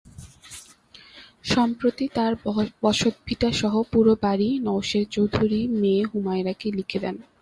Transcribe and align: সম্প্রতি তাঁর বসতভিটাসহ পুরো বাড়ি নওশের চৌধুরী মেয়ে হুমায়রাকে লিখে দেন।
সম্প্রতি 1.45 2.05
তাঁর 2.15 2.33
বসতভিটাসহ 2.83 3.73
পুরো 3.91 4.13
বাড়ি 4.21 4.49
নওশের 4.65 5.05
চৌধুরী 5.11 5.61
মেয়ে 5.81 6.03
হুমায়রাকে 6.11 6.67
লিখে 6.77 6.99
দেন। 7.03 7.15